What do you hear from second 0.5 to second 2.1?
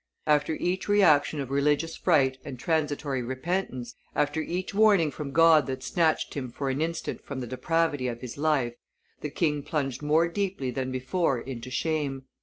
each reaction of religious